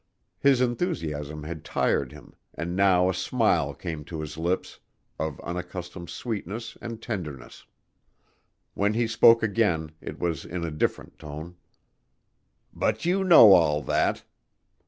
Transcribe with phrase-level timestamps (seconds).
[0.39, 4.79] His enthusiasm had tired him and now a smile came to his lips
[5.19, 7.67] of unaccustomed sweetness and tenderness.
[8.73, 11.55] When he spoke again it was in a different tone.
[12.73, 14.23] "But you know all that.